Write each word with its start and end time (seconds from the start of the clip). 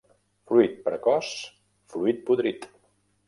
Fruit 0.51 0.73
precoç, 0.87 1.29
fruit 1.93 2.25
podrit. 2.31 2.69